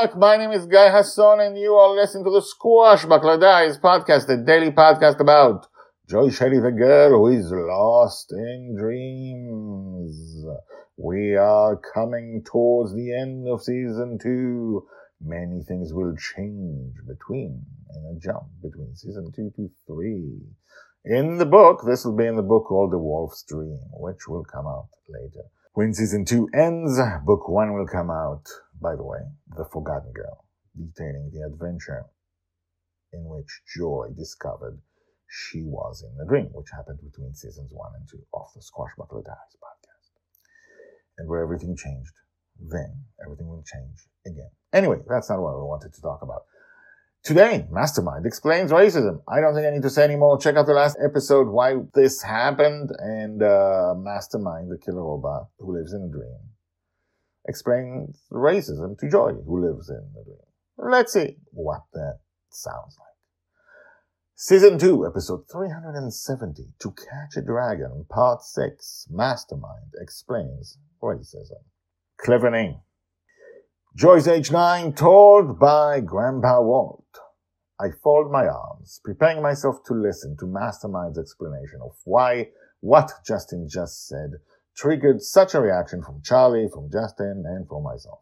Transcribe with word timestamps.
Back. 0.00 0.16
My 0.16 0.36
name 0.36 0.52
is 0.52 0.66
Guy 0.66 0.90
Hasson, 0.90 1.40
and 1.40 1.58
you 1.58 1.74
are 1.74 1.94
listening 1.94 2.24
to 2.24 2.30
the 2.30 2.40
Squash 2.40 3.04
Diaries 3.04 3.76
podcast, 3.76 4.26
the 4.26 4.38
daily 4.38 4.70
podcast 4.70 5.20
about 5.20 5.66
Joy 6.08 6.30
Shelley, 6.30 6.58
the 6.58 6.70
girl 6.70 7.10
who 7.10 7.26
is 7.26 7.50
lost 7.52 8.32
in 8.32 8.76
dreams. 8.78 10.44
We 10.96 11.36
are 11.36 11.78
coming 11.92 12.42
towards 12.46 12.94
the 12.94 13.14
end 13.14 13.46
of 13.46 13.62
season 13.62 14.18
two. 14.22 14.86
Many 15.22 15.62
things 15.64 15.92
will 15.92 16.16
change 16.16 16.94
between, 17.06 17.62
in 17.94 18.16
a 18.16 18.18
jump 18.18 18.44
between 18.62 18.96
season 18.96 19.30
two 19.36 19.52
to 19.56 19.70
three. 19.86 20.40
In 21.04 21.36
the 21.36 21.46
book, 21.46 21.82
this 21.86 22.06
will 22.06 22.16
be 22.16 22.26
in 22.26 22.36
the 22.36 22.42
book 22.42 22.68
called 22.68 22.92
The 22.92 22.98
Wolf's 22.98 23.42
Dream, 23.42 23.80
which 23.92 24.26
will 24.28 24.44
come 24.44 24.66
out 24.66 24.88
later. 25.08 25.44
When 25.74 25.94
season 25.94 26.24
two 26.24 26.48
ends, 26.52 26.98
book 27.24 27.48
one 27.48 27.74
will 27.74 27.86
come 27.86 28.10
out, 28.10 28.42
by 28.80 28.96
the 28.96 29.04
way, 29.04 29.20
The 29.56 29.64
Forgotten 29.64 30.12
Girl, 30.12 30.44
detailing 30.76 31.30
the 31.32 31.42
adventure 31.46 32.06
in 33.12 33.24
which 33.24 33.62
Joy 33.76 34.08
discovered 34.16 34.80
she 35.28 35.62
was 35.62 36.02
in 36.02 36.16
the 36.16 36.26
dream, 36.26 36.48
which 36.52 36.70
happened 36.72 36.98
between 37.02 37.34
seasons 37.34 37.70
one 37.72 37.92
and 37.94 38.08
two 38.08 38.22
of 38.34 38.46
the 38.54 38.60
Squashbuckler 38.60 39.24
Diaries 39.24 39.56
podcast. 39.62 40.10
And 41.18 41.28
where 41.28 41.42
everything 41.42 41.76
changed, 41.76 42.12
then 42.58 43.04
everything 43.24 43.48
will 43.48 43.62
change 43.62 44.08
again. 44.26 44.50
Anyway, 44.72 44.98
that's 45.08 45.30
not 45.30 45.40
what 45.40 45.56
we 45.56 45.62
wanted 45.62 45.92
to 45.94 46.02
talk 46.02 46.22
about. 46.22 46.44
Today, 47.22 47.66
Mastermind 47.70 48.24
explains 48.24 48.72
racism. 48.72 49.20
I 49.28 49.40
don't 49.40 49.54
think 49.54 49.66
I 49.66 49.70
need 49.70 49.82
to 49.82 49.90
say 49.90 50.04
anymore. 50.04 50.38
Check 50.38 50.56
out 50.56 50.66
the 50.66 50.72
last 50.72 50.96
episode, 51.04 51.48
why 51.48 51.76
this 51.94 52.22
happened, 52.22 52.90
and 52.98 53.42
uh, 53.42 53.94
Mastermind, 53.96 54.70
the 54.70 54.78
killer 54.78 55.04
robot 55.04 55.48
who 55.58 55.76
lives 55.76 55.92
in 55.92 56.02
a 56.02 56.08
dream, 56.08 56.38
explains 57.50 58.22
racism 58.32 58.96
to 58.98 59.10
Joy, 59.10 59.32
who 59.44 59.60
lives 59.60 59.90
in 59.90 60.12
the 60.14 60.22
dream. 60.24 60.38
Let's 60.78 61.12
see 61.12 61.36
what 61.50 61.82
that 61.92 62.20
sounds 62.48 62.96
like. 62.98 63.08
Season 64.36 64.78
2, 64.78 65.04
episode 65.04 65.42
370, 65.52 66.62
To 66.78 66.92
Catch 66.92 67.36
a 67.36 67.42
Dragon, 67.42 68.06
part 68.08 68.42
6, 68.42 69.08
Mastermind 69.10 69.92
explains 70.00 70.78
racism. 71.02 71.64
Clever 72.18 72.50
name. 72.50 72.76
Joy's 73.96 74.28
age 74.28 74.52
nine, 74.52 74.92
told 74.92 75.58
by 75.58 76.00
Grandpa 76.00 76.62
Walt. 76.62 77.04
I 77.80 77.88
fold 78.02 78.30
my 78.30 78.46
arms, 78.46 79.00
preparing 79.04 79.42
myself 79.42 79.82
to 79.86 79.94
listen 79.94 80.36
to 80.38 80.46
Mastermind's 80.46 81.18
explanation 81.18 81.80
of 81.82 81.96
why 82.04 82.50
what 82.80 83.10
Justin 83.26 83.68
just 83.68 84.06
said 84.06 84.34
triggered 84.76 85.22
such 85.22 85.54
a 85.54 85.60
reaction 85.60 86.02
from 86.02 86.22
Charlie, 86.22 86.68
from 86.72 86.90
Justin, 86.90 87.44
and 87.46 87.66
from 87.68 87.82
myself. 87.82 88.20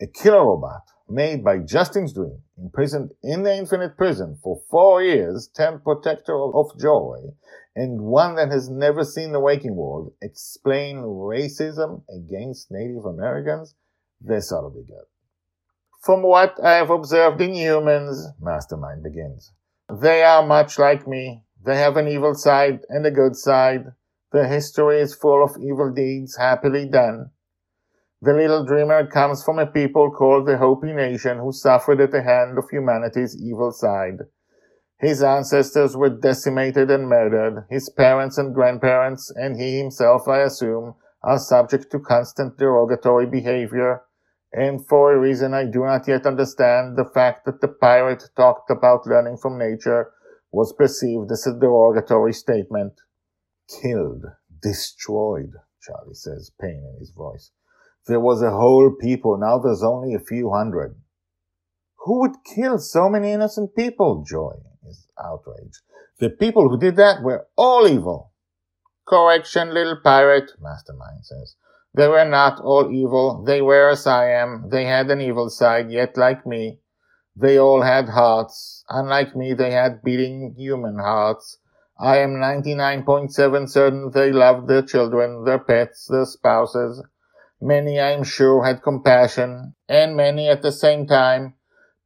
A 0.00 0.06
killer 0.06 0.44
robot 0.44 0.82
made 1.08 1.44
by 1.44 1.58
Justin's 1.58 2.12
dream, 2.12 2.42
imprisoned 2.58 3.12
in 3.22 3.42
the 3.42 3.56
infinite 3.56 3.96
prison 3.96 4.38
for 4.42 4.60
four 4.70 5.02
years, 5.02 5.48
temp 5.54 5.84
protector 5.84 6.36
of 6.36 6.78
joy, 6.78 7.18
and 7.74 8.02
one 8.02 8.34
that 8.34 8.50
has 8.50 8.68
never 8.68 9.04
seen 9.04 9.32
the 9.32 9.40
waking 9.40 9.76
world, 9.76 10.12
explain 10.20 10.96
racism 10.96 12.02
against 12.08 12.70
Native 12.70 13.04
Americans 13.04 13.74
this 14.20 14.50
ought 14.50 14.68
to 14.68 14.74
be 14.74 14.84
good. 14.84 15.04
From 16.02 16.22
what 16.22 16.58
I 16.62 16.74
have 16.74 16.90
observed 16.90 17.40
in 17.40 17.54
humans, 17.54 18.26
Mastermind 18.40 19.02
begins, 19.02 19.52
they 19.90 20.22
are 20.22 20.46
much 20.46 20.78
like 20.78 21.06
me. 21.06 21.44
They 21.64 21.76
have 21.76 21.96
an 21.96 22.08
evil 22.08 22.34
side 22.34 22.80
and 22.88 23.04
a 23.06 23.10
good 23.10 23.36
side. 23.36 23.92
Their 24.36 24.48
history 24.48 25.00
is 25.00 25.14
full 25.14 25.42
of 25.42 25.56
evil 25.58 25.90
deeds 25.90 26.36
happily 26.36 26.84
done. 26.84 27.30
The 28.20 28.34
little 28.34 28.66
dreamer 28.66 29.06
comes 29.06 29.42
from 29.42 29.58
a 29.58 29.64
people 29.64 30.10
called 30.10 30.44
the 30.44 30.58
Hopi 30.58 30.92
Nation 30.92 31.38
who 31.38 31.52
suffered 31.52 32.02
at 32.02 32.10
the 32.10 32.22
hand 32.22 32.58
of 32.58 32.68
humanity's 32.68 33.34
evil 33.42 33.72
side. 33.72 34.18
His 34.98 35.22
ancestors 35.22 35.96
were 35.96 36.10
decimated 36.10 36.90
and 36.90 37.08
murdered. 37.08 37.64
His 37.70 37.88
parents 37.88 38.36
and 38.36 38.54
grandparents, 38.54 39.32
and 39.34 39.58
he 39.58 39.78
himself, 39.78 40.28
I 40.28 40.40
assume, 40.40 40.96
are 41.22 41.38
subject 41.38 41.90
to 41.92 41.98
constant 41.98 42.58
derogatory 42.58 43.24
behavior 43.24 44.02
and 44.52 44.86
for 44.86 45.14
a 45.14 45.18
reason 45.18 45.54
I 45.54 45.64
do 45.64 45.80
not 45.80 46.06
yet 46.06 46.26
understand, 46.26 46.98
the 46.98 47.06
fact 47.06 47.46
that 47.46 47.62
the 47.62 47.68
pirate 47.68 48.24
talked 48.36 48.70
about 48.70 49.06
learning 49.06 49.38
from 49.38 49.58
nature 49.58 50.12
was 50.52 50.74
perceived 50.74 51.32
as 51.32 51.46
a 51.46 51.58
derogatory 51.58 52.34
statement. 52.34 53.00
Killed, 53.68 54.24
destroyed, 54.62 55.52
Charlie 55.80 56.14
says, 56.14 56.50
pain 56.60 56.84
in 56.92 56.98
his 56.98 57.10
voice. 57.10 57.50
There 58.06 58.20
was 58.20 58.42
a 58.42 58.50
whole 58.50 58.94
people, 59.00 59.36
now 59.36 59.58
there's 59.58 59.82
only 59.82 60.14
a 60.14 60.20
few 60.20 60.52
hundred. 60.52 60.96
Who 62.04 62.20
would 62.20 62.44
kill 62.44 62.78
so 62.78 63.08
many 63.08 63.32
innocent 63.32 63.74
people? 63.74 64.24
Joy 64.26 64.54
is 64.88 65.08
outraged. 65.18 65.80
The 66.20 66.30
people 66.30 66.68
who 66.68 66.78
did 66.78 66.96
that 66.96 67.22
were 67.22 67.48
all 67.56 67.88
evil. 67.88 68.32
Correction, 69.06 69.74
little 69.74 69.98
pirate, 70.02 70.52
Mastermind 70.60 71.24
says. 71.24 71.56
They 71.94 72.08
were 72.08 72.24
not 72.24 72.60
all 72.60 72.92
evil. 72.92 73.42
They 73.44 73.62
were 73.62 73.90
as 73.90 74.06
I 74.06 74.30
am. 74.30 74.68
They 74.70 74.84
had 74.84 75.10
an 75.10 75.20
evil 75.20 75.48
side, 75.48 75.90
yet 75.90 76.16
like 76.16 76.46
me. 76.46 76.78
They 77.34 77.58
all 77.58 77.82
had 77.82 78.08
hearts. 78.08 78.84
Unlike 78.88 79.34
me, 79.34 79.54
they 79.54 79.70
had 79.72 80.02
beating 80.02 80.54
human 80.56 80.98
hearts. 80.98 81.58
I 81.98 82.18
am 82.18 82.34
99.7 82.34 83.70
certain 83.70 84.10
they 84.10 84.30
loved 84.30 84.68
their 84.68 84.82
children, 84.82 85.44
their 85.44 85.58
pets, 85.58 86.06
their 86.10 86.26
spouses. 86.26 87.02
Many, 87.60 87.98
I 87.98 88.10
am 88.10 88.22
sure, 88.22 88.64
had 88.64 88.82
compassion, 88.82 89.74
and 89.88 90.14
many 90.14 90.48
at 90.48 90.60
the 90.60 90.72
same 90.72 91.06
time 91.06 91.54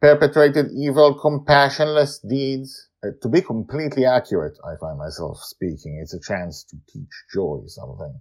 perpetrated 0.00 0.66
evil, 0.72 1.18
compassionless 1.18 2.26
deeds. 2.26 2.88
Uh, 3.02 3.08
to 3.20 3.28
be 3.28 3.42
completely 3.42 4.04
accurate, 4.04 4.56
I 4.64 4.76
find 4.80 4.96
myself 4.96 5.38
speaking. 5.42 5.98
It's 6.00 6.14
a 6.14 6.20
chance 6.20 6.64
to 6.64 6.76
teach 6.88 7.10
Joy 7.34 7.62
something. 7.66 8.20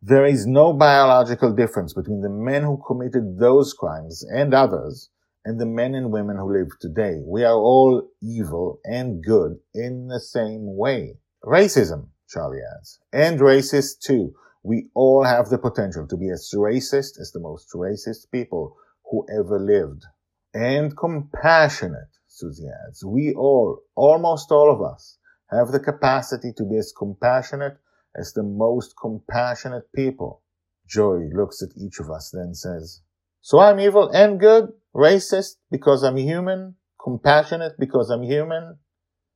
There 0.00 0.26
is 0.26 0.46
no 0.46 0.72
biological 0.72 1.52
difference 1.52 1.92
between 1.92 2.20
the 2.20 2.30
men 2.30 2.62
who 2.62 2.80
committed 2.86 3.38
those 3.40 3.72
crimes 3.72 4.22
and 4.22 4.54
others 4.54 5.10
and 5.48 5.58
the 5.58 5.64
men 5.64 5.94
and 5.94 6.12
women 6.12 6.36
who 6.36 6.52
live 6.52 6.68
today. 6.78 7.22
We 7.24 7.42
are 7.42 7.56
all 7.56 8.06
evil 8.20 8.80
and 8.84 9.24
good 9.24 9.56
in 9.72 10.08
the 10.08 10.20
same 10.20 10.76
way. 10.76 11.16
Racism, 11.42 12.08
Charlie 12.28 12.60
adds, 12.76 12.98
and 13.14 13.40
racist 13.40 14.00
too. 14.00 14.34
We 14.62 14.90
all 14.94 15.24
have 15.24 15.48
the 15.48 15.56
potential 15.56 16.06
to 16.06 16.18
be 16.18 16.28
as 16.28 16.52
racist 16.54 17.18
as 17.18 17.32
the 17.32 17.40
most 17.40 17.72
racist 17.74 18.30
people 18.30 18.76
who 19.10 19.24
ever 19.34 19.58
lived. 19.58 20.04
And 20.52 20.94
compassionate, 20.94 22.12
Susie 22.26 22.68
adds. 22.86 23.02
We 23.02 23.32
all, 23.32 23.80
almost 23.96 24.52
all 24.52 24.70
of 24.70 24.82
us, 24.82 25.16
have 25.50 25.68
the 25.68 25.80
capacity 25.80 26.52
to 26.58 26.64
be 26.66 26.76
as 26.76 26.92
compassionate 26.92 27.78
as 28.14 28.34
the 28.34 28.42
most 28.42 28.92
compassionate 29.00 29.90
people. 29.96 30.42
Joy 30.86 31.30
looks 31.32 31.62
at 31.62 31.70
each 31.74 32.00
of 32.00 32.10
us, 32.10 32.34
then 32.34 32.52
says, 32.52 33.00
So 33.48 33.60
I'm 33.60 33.80
evil 33.80 34.10
and 34.10 34.38
good, 34.38 34.74
racist 34.94 35.56
because 35.70 36.02
I'm 36.02 36.18
human, 36.18 36.74
compassionate 37.02 37.76
because 37.78 38.10
I'm 38.10 38.22
human? 38.22 38.76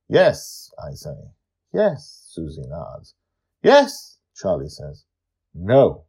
Yes, 0.07 0.69
I 0.77 0.93
say. 0.93 1.15
Yes, 1.73 2.27
Susie 2.29 2.61
nods. 2.67 3.15
Yes, 3.63 4.19
Charlie 4.35 4.69
says. 4.69 5.05
No, 5.55 6.05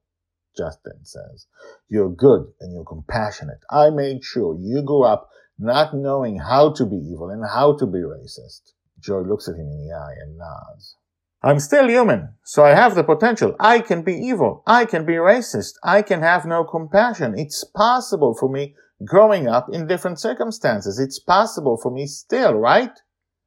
Justin 0.55 1.03
says. 1.03 1.47
You're 1.89 2.11
good 2.11 2.45
and 2.61 2.75
you're 2.75 2.85
compassionate. 2.85 3.61
I 3.71 3.89
made 3.89 4.23
sure 4.23 4.55
you 4.61 4.83
grew 4.83 5.05
up 5.05 5.31
not 5.59 5.95
knowing 5.95 6.39
how 6.39 6.75
to 6.75 6.85
be 6.85 6.97
evil 6.97 7.31
and 7.31 7.43
how 7.43 7.75
to 7.79 7.87
be 7.87 8.01
racist. 8.01 8.75
Joy 9.01 9.21
looks 9.21 9.49
at 9.49 9.55
him 9.55 9.67
in 9.67 9.79
the 9.79 9.95
eye 9.95 10.17
and 10.21 10.37
nods. 10.37 10.99
I'm 11.45 11.61
still 11.61 11.91
human, 11.91 12.31
so 12.43 12.65
I 12.65 12.71
have 12.71 12.95
the 12.95 13.05
potential. 13.05 13.55
I 13.61 13.81
can 13.81 14.01
be 14.01 14.15
evil. 14.15 14.63
I 14.67 14.87
can 14.87 15.05
be 15.05 15.13
racist. 15.13 15.75
I 15.85 16.01
can 16.01 16.23
have 16.23 16.47
no 16.47 16.65
compassion. 16.65 17.35
It's 17.37 17.63
possible 17.65 18.35
for 18.35 18.49
me 18.49 18.75
growing 19.05 19.47
up 19.47 19.69
in 19.71 19.87
different 19.87 20.19
circumstances. 20.19 20.99
It's 20.99 21.19
possible 21.19 21.77
for 21.77 21.91
me 21.91 22.07
still, 22.07 22.55
right? 22.55 22.99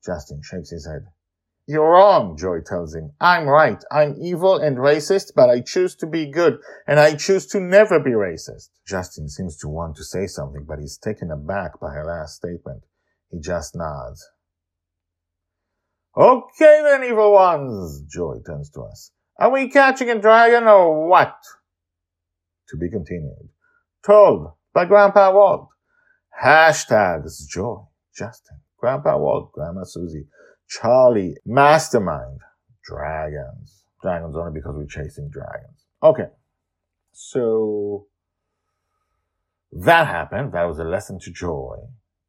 Justin 0.05 0.41
shakes 0.43 0.69
his 0.69 0.85
head. 0.85 1.07
You're 1.65 1.89
wrong, 1.89 2.37
Joy 2.37 2.59
tells 2.63 2.93
him. 2.93 3.13
I'm 3.19 3.47
right. 3.47 3.83
I'm 3.91 4.15
evil 4.21 4.57
and 4.57 4.77
racist, 4.77 5.31
but 5.35 5.49
I 5.49 5.61
choose 5.61 5.95
to 5.95 6.05
be 6.05 6.29
good, 6.29 6.59
and 6.85 6.99
I 6.99 7.15
choose 7.15 7.47
to 7.47 7.59
never 7.59 7.99
be 7.99 8.11
racist. 8.11 8.69
Justin 8.85 9.27
seems 9.27 9.57
to 9.57 9.67
want 9.67 9.95
to 9.95 10.03
say 10.03 10.27
something, 10.27 10.65
but 10.67 10.77
he's 10.77 10.99
taken 10.99 11.31
aback 11.31 11.79
by 11.79 11.93
her 11.93 12.05
last 12.05 12.35
statement. 12.35 12.83
He 13.31 13.39
just 13.39 13.75
nods. 13.75 14.23
Okay 16.17 16.81
then, 16.83 17.03
evil 17.03 17.31
ones, 17.31 18.01
Joy 18.09 18.37
turns 18.43 18.71
to 18.71 18.81
us. 18.81 19.11
Are 19.37 19.51
we 19.51 19.69
catching 19.69 20.09
a 20.09 20.19
dragon 20.19 20.67
or 20.67 21.07
what? 21.07 21.35
To 22.69 22.77
be 22.77 22.89
continued. 22.89 23.49
Told 24.03 24.53
by 24.73 24.85
Grandpa 24.85 25.31
Walt. 25.31 25.67
Hashtags 26.43 27.47
Joy, 27.47 27.81
Justin, 28.15 28.57
Grandpa 28.77 29.15
Walt, 29.17 29.51
Grandma 29.51 29.83
Susie, 29.83 30.25
Charlie, 30.67 31.35
Mastermind, 31.45 32.39
Dragons. 32.83 33.83
Dragons 34.01 34.35
only 34.35 34.59
because 34.59 34.75
we're 34.75 34.87
chasing 34.87 35.29
dragons. 35.29 35.85
Okay. 36.01 36.29
So 37.11 38.07
that 39.71 40.07
happened. 40.07 40.53
That 40.53 40.63
was 40.63 40.79
a 40.79 40.83
lesson 40.83 41.19
to 41.19 41.31
Joy 41.31 41.77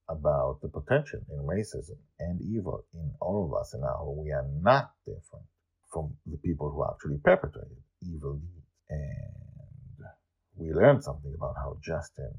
about 0.09 0.59
the 0.63 0.69
potential 0.69 1.21
in 1.31 1.39
racism 1.47 1.99
and 2.19 2.41
evil 2.41 2.85
in 2.95 3.11
all 3.21 3.45
of 3.45 3.61
us 3.61 3.75
and 3.75 3.83
how 3.83 4.15
we 4.17 4.31
are 4.31 4.47
not 4.63 4.93
different 5.05 5.47
from 5.93 6.15
the 6.27 6.39
people 6.39 6.71
who 6.71 6.85
actually 6.85 7.19
perpetrated 7.19 7.77
evil 8.03 8.35
deeds. 8.35 8.67
And 8.91 10.07
we 10.57 10.73
learned 10.73 11.05
something 11.05 11.33
about 11.35 11.55
how 11.57 11.77
Justin 11.83 12.33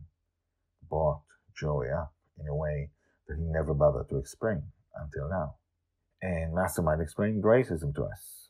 brought 0.90 1.22
Joy 1.56 1.88
up 1.96 2.14
in 2.40 2.48
a 2.48 2.56
way 2.56 2.90
that 3.28 3.38
he 3.38 3.44
never 3.44 3.74
bothered 3.74 4.10
to 4.10 4.18
explain 4.18 4.64
until 4.96 5.30
now 5.30 5.56
and 6.22 6.54
Mastermind 6.54 7.02
explained 7.02 7.44
racism 7.44 7.96
to 7.96 8.04
us. 8.04 8.50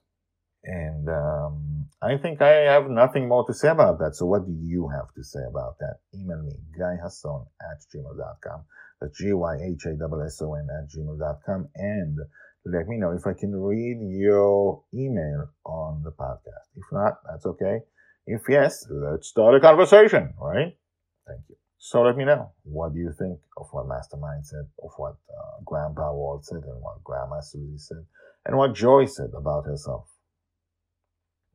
And 0.64 1.08
um, 1.08 1.86
I 2.02 2.18
think 2.18 2.42
I 2.42 2.72
have 2.72 2.90
nothing 2.90 3.28
more 3.28 3.46
to 3.48 3.54
say 3.54 3.70
about 3.70 4.00
that. 4.00 4.16
So 4.16 4.26
what 4.26 4.46
do 4.46 4.52
you 4.52 4.90
have 4.90 5.14
to 5.16 5.24
say 5.24 5.40
about 5.48 5.78
that? 5.80 6.00
Email 6.14 6.42
me, 6.44 6.54
guyhasson 6.78 7.48
at 7.62 7.80
gmail.com. 7.94 8.64
That's 9.02 9.18
G-Y-H-A-S-S-O-N 9.18 10.68
at 10.78 10.90
gmail.com. 10.90 11.70
And 11.76 12.18
let 12.66 12.88
me 12.88 12.98
know 12.98 13.12
if 13.12 13.26
I 13.26 13.34
can 13.34 13.56
read 13.56 13.98
your 14.02 14.84
email 14.94 15.50
on 15.66 16.04
the 16.04 16.12
podcast. 16.12 16.68
If 16.76 16.86
not, 16.92 17.20
that's 17.30 17.46
okay. 17.46 17.80
If 18.26 18.42
yes, 18.50 18.86
let's 18.90 19.28
start 19.28 19.56
a 19.56 19.60
conversation, 19.60 20.34
right? 20.40 20.76
Thank 21.26 21.42
you. 21.50 21.56
So 21.78 22.02
let 22.02 22.18
me 22.18 22.26
know. 22.26 22.52
What 22.64 22.94
do 22.94 23.00
you 23.00 23.14
think 23.18 23.40
of 23.58 23.68
what 23.72 23.88
Mastermind 23.88 24.46
said, 24.46 24.68
of 24.84 24.92
what 24.98 25.16
uh, 25.30 25.62
Grandpa 25.66 26.14
Walt 26.14 26.46
said, 26.46 26.64
and 26.64 26.82
what 26.82 27.04
Grandma 27.04 27.40
Susie 27.40 27.78
said, 27.78 28.06
and 28.46 28.58
what 28.58 28.76
Joy 28.76 29.06
said 29.06 29.32
about 29.36 29.66
herself? 29.66 30.10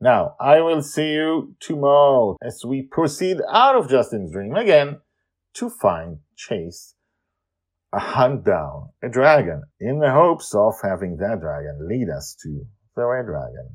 Now, 0.01 0.35
I 0.39 0.61
will 0.61 0.81
see 0.81 1.13
you 1.13 1.55
tomorrow 1.59 2.37
as 2.41 2.65
we 2.65 2.81
proceed 2.81 3.37
out 3.49 3.75
of 3.75 3.89
Justin's 3.89 4.31
dream 4.31 4.55
again 4.55 4.99
to 5.53 5.69
find, 5.69 6.19
chase, 6.35 6.94
hunt 7.99 8.45
down 8.45 8.89
a 9.03 9.09
dragon 9.09 9.63
in 9.79 9.99
the 9.99 10.11
hopes 10.11 10.53
of 10.55 10.73
having 10.83 11.17
that 11.17 11.39
dragon 11.39 11.87
lead 11.87 12.09
us 12.09 12.35
to 12.41 12.65
the 12.95 13.05
red 13.05 13.25
dragon 13.25 13.69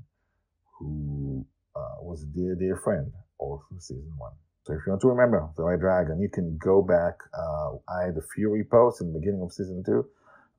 who 0.78 1.44
uh, 1.76 2.02
was 2.02 2.22
a 2.22 2.36
dear, 2.36 2.54
dear 2.54 2.76
friend 2.76 3.12
all 3.38 3.62
through 3.68 3.80
season 3.80 4.12
one. 4.16 4.32
So 4.64 4.74
if 4.74 4.80
you 4.86 4.92
want 4.92 5.02
to 5.02 5.08
remember 5.08 5.48
the 5.56 5.64
Red 5.64 5.80
Dragon, 5.80 6.20
you 6.20 6.28
can 6.28 6.58
go 6.62 6.82
back. 6.82 7.14
Uh, 7.32 7.76
I 7.88 8.06
had 8.06 8.16
a 8.16 8.26
few 8.34 8.50
reposts 8.50 9.00
in 9.00 9.12
the 9.12 9.18
beginning 9.18 9.42
of 9.42 9.52
season 9.52 9.82
two 9.84 10.06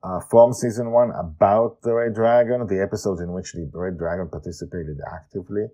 uh, 0.02 0.20
from 0.30 0.52
season 0.52 0.90
one 0.90 1.10
about 1.12 1.80
the 1.82 1.94
Red 1.94 2.14
Dragon, 2.14 2.66
the 2.66 2.82
episodes 2.82 3.20
in 3.20 3.32
which 3.32 3.52
the 3.52 3.70
Red 3.72 3.98
Dragon 3.98 4.28
participated 4.28 4.98
actively. 5.12 5.66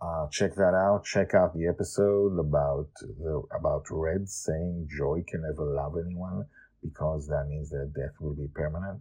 Uh, 0.00 0.28
check 0.30 0.54
that 0.54 0.74
out. 0.74 1.04
Check 1.04 1.34
out 1.34 1.54
the 1.54 1.66
episode 1.66 2.38
about 2.38 2.88
the 3.00 3.42
about 3.58 3.84
Red 3.90 4.28
saying 4.28 4.88
Joy 4.96 5.24
can 5.26 5.42
never 5.42 5.64
love 5.64 5.94
anyone 6.04 6.46
because 6.84 7.26
that 7.28 7.46
means 7.48 7.70
their 7.70 7.86
death 7.86 8.14
will 8.20 8.34
be 8.34 8.48
permanent. 8.54 9.00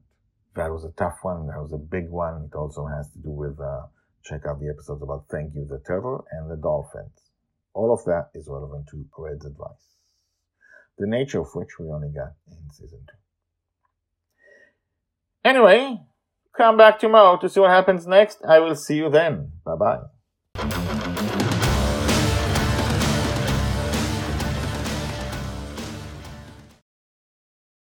That 0.56 0.72
was 0.72 0.86
a 0.86 0.92
tough 0.98 1.18
one. 1.22 1.48
That 1.48 1.62
was 1.62 1.74
a 1.74 1.78
big 1.78 2.10
one. 2.10 2.50
It 2.52 2.56
also 2.56 2.86
has 2.86 3.10
to 3.12 3.20
do 3.20 3.30
with 3.30 3.60
uh, 3.60 3.88
check 4.24 4.42
out 4.48 4.60
the 4.60 4.70
episodes 4.70 5.04
about 5.04 5.26
Thank 5.30 5.54
You 5.54 5.66
the 5.70 5.82
Turtle 5.86 6.26
and 6.32 6.50
the 6.50 6.56
Dolphins. 6.56 7.20
All 7.74 7.92
of 7.94 8.04
that 8.06 8.30
is 8.34 8.48
relevant 8.48 8.88
to 8.92 9.06
Red's 9.18 9.46
advice, 9.46 9.98
the 10.98 11.08
nature 11.08 11.42
of 11.42 11.48
which 11.54 11.80
we 11.80 11.88
only 11.88 12.10
got 12.10 12.34
in 12.48 12.72
season 12.72 13.00
two. 13.08 13.18
Anyway, 15.44 16.00
come 16.56 16.78
back 16.78 17.00
tomorrow 17.00 17.38
to 17.38 17.50
see 17.50 17.60
what 17.60 17.72
happens 17.72 18.08
next. 18.08 18.40
I 18.48 18.60
will 18.60 18.76
see 18.76 18.98
you 18.98 19.10
then. 19.10 19.54
Bye 19.66 19.76
bye. 19.76 20.13